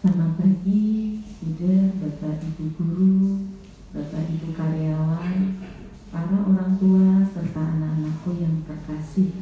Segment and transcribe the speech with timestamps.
[0.00, 3.52] Selamat pagi, Sudah, Bapak Ibu Guru,
[3.92, 5.60] Bapak Ibu Karyawan,
[6.08, 9.36] para orang tua, serta anak-anakku yang terkasih.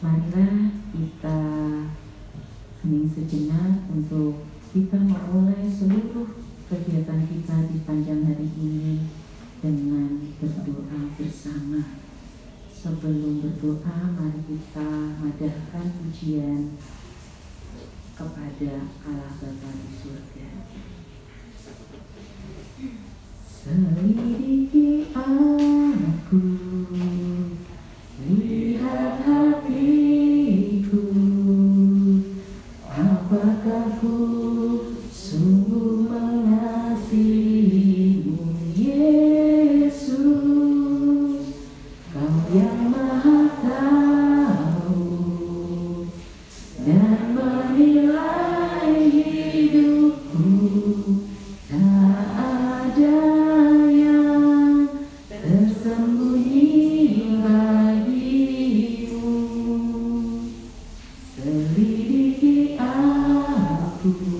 [0.00, 1.40] Marilah kita
[2.80, 6.32] hening sejenak untuk kita memulai seluruh
[6.72, 9.04] kegiatan kita di panjang hari ini
[9.60, 12.00] dengan berdoa bersama.
[12.72, 16.72] Sebelum berdoa, mari kita madahkan pujian
[18.18, 20.50] kepada Allah Bapa di surga.
[23.46, 26.42] Selidiki aku,
[61.74, 64.37] selidiki aku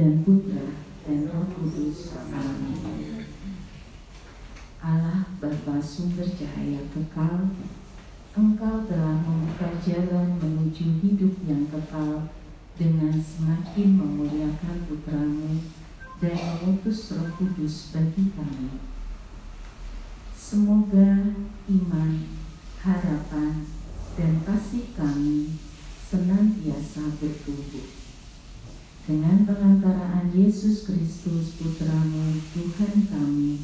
[0.00, 2.16] dan Putra dan Roh Kudus.
[2.32, 3.28] Amin.
[4.80, 7.52] Allah Bapa sumber cahaya kekal,
[8.32, 12.32] Engkau telah membuka jalan menuju hidup yang kekal
[12.80, 15.68] dengan semakin memuliakan putramu
[16.16, 18.80] dan mengutus roh kudus bagi kami.
[20.32, 21.36] Semoga
[21.68, 22.12] iman,
[22.80, 23.68] harapan,
[24.16, 25.60] dan kasih kami
[26.08, 27.99] senantiasa bertumbuh.
[29.10, 33.58] Dengan pengantaraan Yesus Kristus Putramu Tuhan kami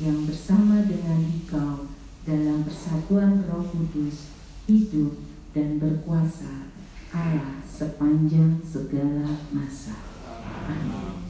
[0.00, 1.92] yang bersama dengan Dikau
[2.24, 4.32] dalam persatuan Roh Kudus
[4.64, 5.20] hidup
[5.52, 6.72] dan berkuasa
[7.12, 10.00] Allah sepanjang segala masa.
[10.64, 11.28] Amin.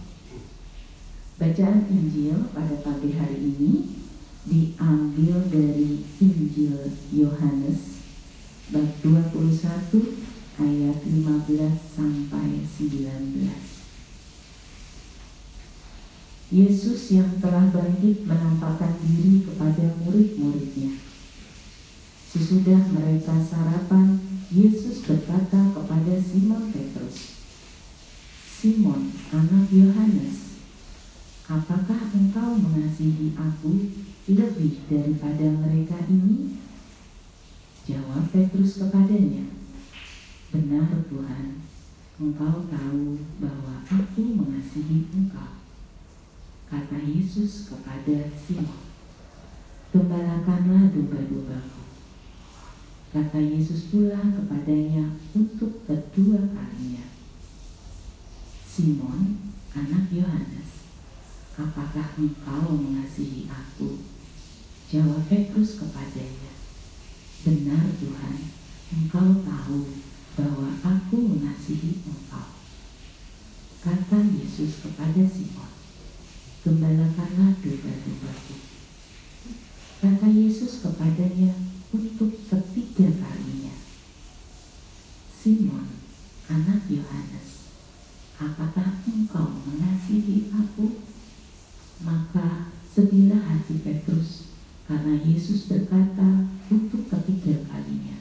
[1.35, 3.99] Bacaan Injil pada pagi hari ini
[4.47, 7.99] diambil dari Injil Yohanes
[8.71, 13.77] bab 21 ayat 15 sampai 19.
[16.47, 20.97] Yesus yang telah bangkit menampakkan diri kepada murid-muridnya.
[22.31, 24.17] Sesudah mereka sarapan,
[24.49, 27.43] Yesus berkata kepada Simon Petrus,
[28.47, 30.63] Simon, anak Yohanes,
[31.51, 33.91] apakah engkau mengasihi aku
[34.31, 36.63] lebih daripada mereka ini?
[37.91, 39.56] Jawab Petrus kepadanya,
[40.57, 41.61] Benar Tuhan,
[42.17, 45.61] engkau tahu bahwa aku mengasihi engkau.
[46.73, 48.89] Kata Yesus kepada Simon,
[49.93, 51.85] Gembalakanlah domba-dombaku.
[53.13, 57.05] Kata Yesus pula kepadanya untuk kedua kalinya,
[58.65, 60.89] Simon, anak Yohanes,
[61.53, 64.01] apakah engkau mengasihi aku?
[64.89, 66.57] Jawab Petrus kepadanya,
[67.45, 68.37] Benar Tuhan,
[68.97, 70.07] engkau tahu
[70.37, 72.61] bahwa aku mengasihi engkau.
[73.81, 75.73] Kata Yesus kepada Simon,
[76.61, 78.57] Gembalakanlah domba-dombaku.
[80.03, 81.55] Kata Yesus kepadanya
[81.95, 83.71] untuk ketiga kalinya,
[85.31, 85.87] Simon,
[86.51, 87.71] anak Yohanes,
[88.37, 91.07] apakah engkau mengasihi aku?
[92.03, 94.53] Maka sedihlah hati Petrus
[95.23, 98.19] Yesus berkata untuk ketiga kalinya,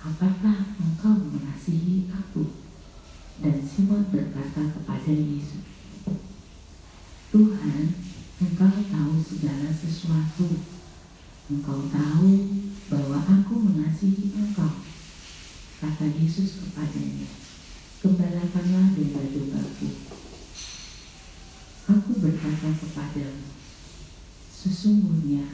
[0.00, 2.56] Apakah engkau mengasihi aku?
[3.40, 5.64] Dan Simon berkata kepada Yesus,
[7.30, 7.84] Tuhan,
[8.40, 10.64] Engkau tahu segala sesuatu.
[11.52, 12.30] Engkau tahu
[12.88, 14.80] bahwa aku mengasihi Engkau.
[15.76, 17.28] Kata Yesus kepadanya,
[18.00, 19.88] Gembalakanlah domba-dombaku.
[21.92, 23.44] Aku berkata kepadamu,
[24.48, 25.44] Sesungguhnya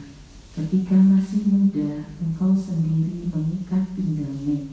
[0.57, 4.73] ketika masih muda engkau sendiri mengikat pinggangmu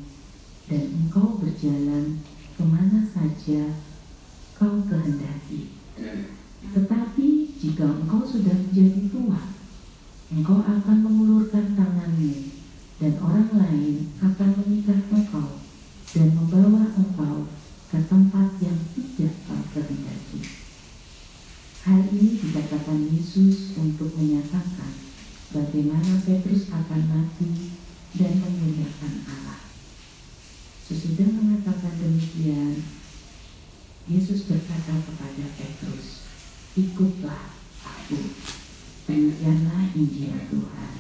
[0.71, 2.23] dan engkau berjalan
[2.55, 3.75] ke mana saja
[4.55, 5.75] kau kehendaki.
[6.71, 7.27] Tetapi
[7.59, 9.43] jika engkau sudah menjadi tua,
[10.31, 12.63] engkau akan mengulurkan tanganmu
[13.03, 15.59] dan orang lain akan mengikat engkau
[16.15, 17.51] dan membawa engkau
[17.91, 20.63] ke tempat yang tidak kau kehendaki.
[21.83, 25.03] Hal ini dikatakan Yesus untuk menyatakan
[25.51, 27.75] bagaimana Petrus akan mati
[28.23, 29.67] dan memuliakan Allah.
[30.87, 32.79] Sesudah mengatakan demikian,
[34.07, 36.23] Yesus berkata kepada Petrus,
[36.79, 37.51] ikutlah
[37.83, 38.19] aku,
[39.11, 40.91] demikianlah Injil Tuhan.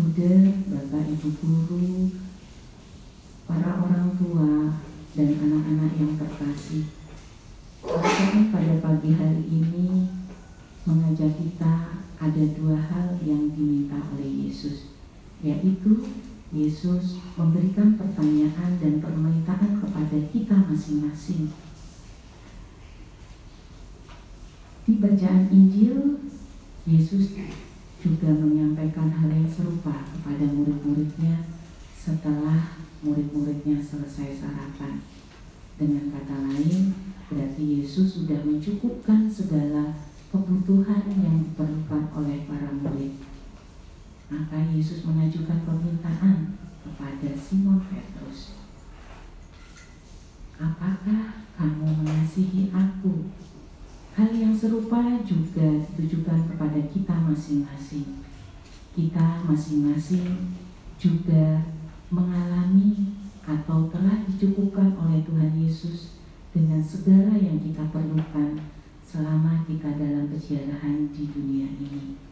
[0.00, 2.16] Udah Bapak Ibu Guru,
[3.44, 4.80] para orang tua,
[5.12, 6.88] dan anak-anak yang terkasih,
[7.84, 10.08] saya pada pagi hari ini
[10.88, 13.52] mengajak kita ada dua hal yang
[13.86, 14.90] diminta oleh Yesus,
[15.38, 16.10] yaitu
[16.50, 21.50] Yesus memberikan pertanyaan dan permintaan kepada kita masing-masing
[24.86, 26.22] Di bacaan Injil,
[26.86, 27.34] Yesus
[27.98, 31.42] juga menyampaikan hal yang serupa kepada murid-muridnya
[31.90, 35.02] setelah murid-muridnya selesai sarapan.
[35.74, 36.94] Dengan kata lain,
[37.26, 39.98] berarti Yesus sudah mencukupkan segala
[40.30, 42.75] kebutuhan yang diperlukan oleh para.
[44.26, 48.58] Maka Yesus mengajukan permintaan kepada Simon Petrus.
[50.58, 53.30] Apakah kamu mengasihi aku?
[54.16, 58.24] Hal yang serupa juga ditujukan kepada kita masing-masing.
[58.96, 60.56] Kita masing-masing
[60.96, 61.62] juga
[62.08, 63.12] mengalami
[63.46, 66.18] atau telah dicukupkan oleh Tuhan Yesus
[66.50, 68.58] dengan segala yang kita perlukan
[69.06, 72.25] selama kita dalam perjalanan di dunia ini.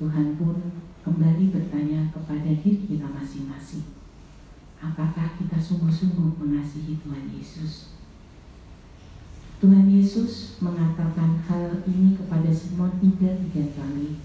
[0.00, 0.56] Tuhan pun
[1.02, 3.96] kembali bertanya kepada diri kita masing-masing.
[4.78, 7.92] Apakah kita sungguh-sungguh mengasihi Tuhan Yesus?
[9.62, 14.18] Tuhan Yesus mengatakan hal ini kepada Simon tiga tiga kali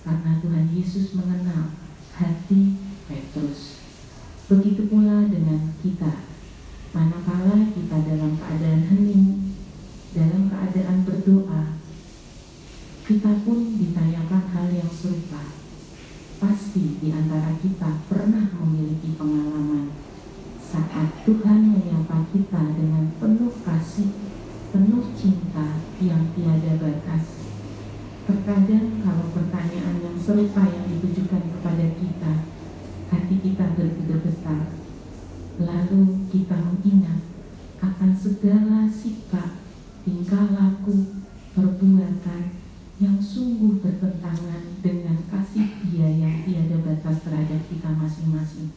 [0.00, 1.76] karena Tuhan Yesus mengenal
[2.16, 3.84] hati Petrus.
[4.48, 6.24] Begitu pula dengan kita,
[6.96, 9.52] manakala kita dalam keadaan hening,
[10.16, 11.76] dalam keadaan berdoa,
[13.04, 15.52] kita pun ditanyakan hal yang serupa.
[16.40, 19.92] Pasti di antara kita pernah memiliki pengalaman
[20.64, 24.16] saat Tuhan menyapa kita dengan penuh kasih
[24.68, 27.24] penuh cinta yang tiada batas.
[28.28, 32.32] Terkadang kalau pertanyaan yang serupa yang ditujukan kepada kita,
[33.08, 34.68] hati kita bergetar
[35.58, 37.18] Lalu kita mengingat
[37.82, 39.58] akan segala sikap,
[40.06, 41.18] tingkah laku,
[41.50, 42.54] perbuatan
[43.02, 48.70] yang sungguh bertentangan dengan kasih dia yang tiada batas terhadap kita masing-masing.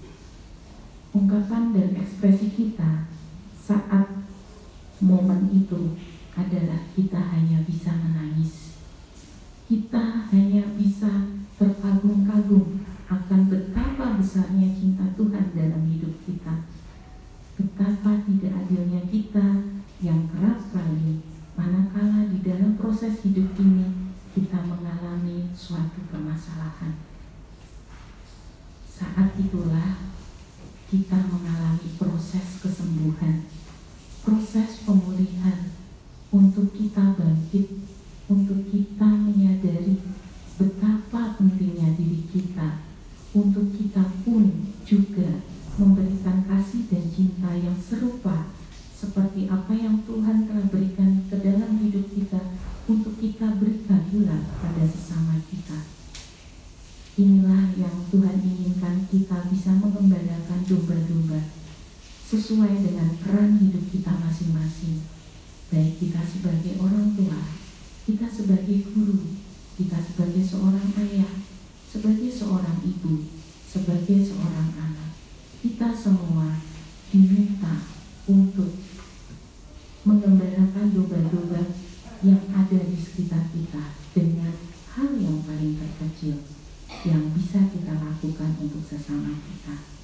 [1.11, 3.03] Ungkapan dan ekspresi kita
[3.51, 4.07] saat
[5.03, 5.99] momen itu
[6.39, 8.79] adalah kita hanya bisa menangis.
[9.67, 16.63] Kita hanya bisa terkagum-kagum akan betapa besarnya cinta Tuhan dalam hidup kita.
[17.59, 19.67] Betapa tidak adilnya kita
[19.99, 21.19] yang kerap kali
[21.59, 26.95] manakala di dalam proses hidup ini kita mengalami suatu permasalahan.
[28.87, 30.10] Saat itulah
[30.91, 33.47] kita mengalami proses kesembuhan
[34.21, 35.73] proses pemulihan
[36.29, 37.67] untuk kita bangkit,
[38.29, 39.97] untuk kita menyadari
[40.61, 42.85] betapa pentingnya diri kita,
[43.33, 45.41] untuk kita pun juga
[45.81, 48.53] memberikan kasih dan cinta yang serupa
[48.93, 52.53] seperti apa yang Tuhan telah berikan ke dalam hidup kita
[52.85, 55.89] untuk kita berikan pula pada sesama kita.
[57.17, 59.73] Inilah yang Tuhan inginkan kita bisa
[60.71, 61.51] domba-domba
[62.31, 65.03] sesuai dengan peran hidup kita masing-masing.
[65.67, 67.43] Baik kita sebagai orang tua,
[68.07, 69.35] kita sebagai guru,
[69.75, 71.43] kita sebagai seorang ayah,
[71.91, 73.27] sebagai seorang ibu,
[73.67, 75.11] sebagai seorang anak.
[75.59, 76.55] Kita semua
[77.11, 77.83] diminta
[78.31, 78.79] untuk
[80.07, 81.61] mengembalakan domba-domba
[82.23, 84.55] yang ada di sekitar kita dengan
[84.95, 86.39] hal yang paling terkecil
[87.03, 90.00] yang bisa kita lakukan untuk sesama kita.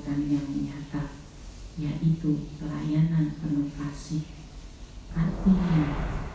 [0.00, 1.12] Perbuatan yang nyata,
[1.76, 4.24] yaitu pelayanan penuh kasih.
[5.12, 5.84] Artinya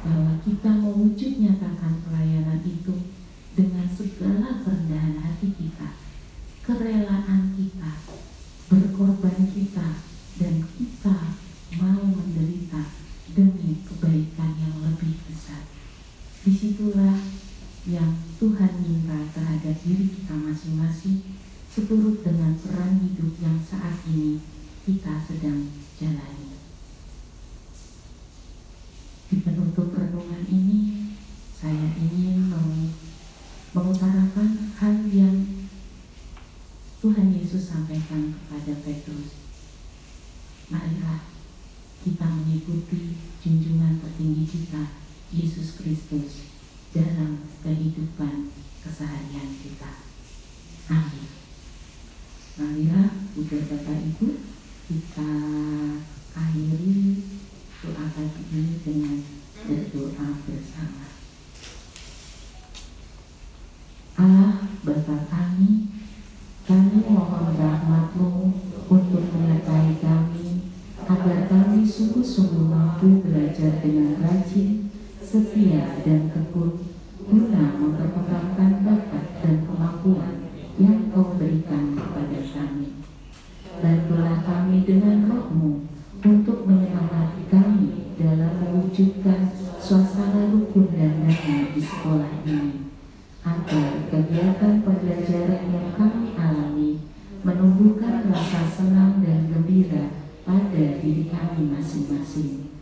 [0.05, 2.93] bahwa kita mewujud nyatakan pelayanan itu
[3.57, 5.97] dengan segala kerendahan hati kita,
[6.61, 7.91] kerelaan kita,
[8.69, 9.87] berkorban kita,
[10.37, 11.17] dan kita
[11.81, 12.85] mau menderita
[13.33, 15.65] demi kebaikan yang lebih besar.
[16.45, 17.17] Di situlah
[17.89, 21.44] yang Tuhan minta terhadap diri kita masing-masing
[21.75, 24.39] seturut dengan peran hidup yang saat ini
[24.87, 25.67] kita sedang
[25.99, 26.55] jalani.
[29.27, 31.11] Di penutup renungan ini,
[31.51, 32.47] saya ingin
[33.75, 35.67] mengutarakan hal yang
[37.03, 39.35] Tuhan Yesus sampaikan kepada Petrus.
[40.71, 41.27] Marilah
[42.07, 44.95] kita mengikuti junjungan tertinggi kita,
[45.35, 46.47] Yesus Kristus,
[46.95, 48.47] dalam kehidupan
[48.79, 50.07] keseharian kita.
[50.87, 51.44] Amin.
[52.55, 54.39] Marilah, Ibu Bapak Ibu,
[54.87, 55.31] kita
[56.31, 57.19] akhiri
[57.83, 59.19] doa pagi ini dengan
[59.59, 61.03] berdoa bersama.
[64.15, 65.99] Allah Bapa kami,
[66.63, 68.31] kami mohon rahmatmu
[68.87, 70.71] untuk menyertai kami,
[71.03, 74.87] agar kami sungguh-sungguh mampu belajar dengan rajin,
[75.19, 76.87] setia, dan tekun
[77.19, 77.74] guna
[102.35, 102.75] masing-masing.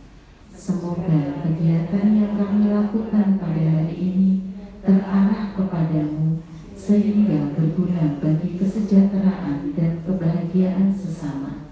[0.54, 4.30] Semoga kegiatan yang kami lakukan pada hari ini
[4.82, 6.42] terarah kepadamu
[6.74, 11.70] sehingga berguna bagi kesejahteraan dan kebahagiaan sesama.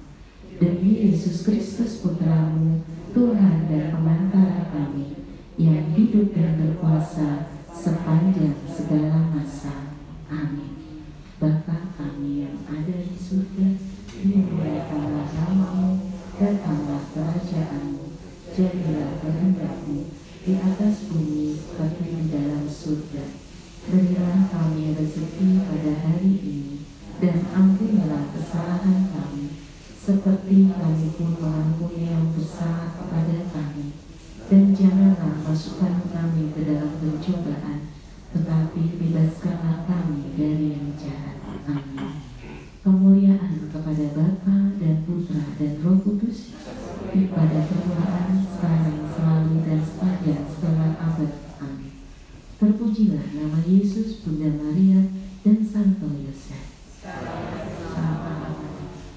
[0.59, 5.19] Demi Yesus Kristus Putramu, Tuhan dan pengantara kami,
[5.59, 9.95] yang hidup dan berkuasa sepanjang segala masa.
[10.31, 11.03] Amin.
[11.43, 13.75] Bapa kami yang ada di surga,
[14.23, 16.13] dimuliakanlah namamu,
[16.43, 18.17] datanglah kerajaanmu,
[18.57, 20.11] jadilah kehendakmu
[20.43, 23.25] di atas bumi seperti di dalam surga.
[23.83, 26.87] Berilah kami rezeki pada hari ini
[27.21, 29.61] dan ampunilah kesalahan kami
[30.03, 33.95] seperti kami pun mengampuni yang bersalah kepada kami.
[34.51, 37.93] Dan janganlah masukkan kami ke dalam pencobaan,
[38.33, 41.37] tetapi bebaskanlah kami dari yang jahat.
[41.69, 42.25] Amin.
[42.81, 46.57] Kemuliaan kepada Bapa dan Putra dan Roh Kudus,
[47.13, 51.33] pada permulaan sekarang, selalu, dan sepanjang segala abad.
[51.61, 52.01] Amin.
[52.57, 55.05] Terpujilah nama Yesus, Bunda Maria,
[55.45, 56.65] dan Santo Yosef.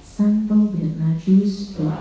[0.04, 1.95] Santo Bernardus, doakanlah